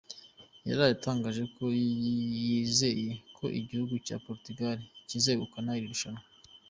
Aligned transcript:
Yaraye 0.67 0.93
atangaje 0.97 1.43
ko 1.55 1.63
yizeye 2.39 3.09
ko 3.37 3.45
igihugu 3.59 3.93
cye 3.95 4.01
cya 4.07 4.17
Portugal 4.25 4.77
kizegukana 5.09 5.71
iri 5.79 5.89
rushanwa. 5.93 6.23